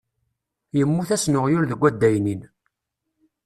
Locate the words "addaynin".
1.89-2.41